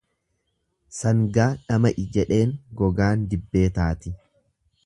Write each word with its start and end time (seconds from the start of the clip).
Sangaa 0.99 1.45
dhama'i 1.67 2.07
jedheen 2.17 2.57
gogaan 2.83 3.29
dibbee 3.35 3.67
taati. 3.81 4.19